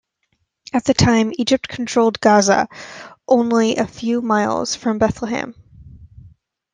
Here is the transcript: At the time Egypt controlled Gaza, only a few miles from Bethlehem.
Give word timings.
At 0.73 0.85
the 0.85 0.95
time 0.95 1.31
Egypt 1.37 1.67
controlled 1.67 2.19
Gaza, 2.21 2.67
only 3.27 3.75
a 3.75 3.85
few 3.85 4.23
miles 4.23 4.75
from 4.75 4.97
Bethlehem. 4.97 5.53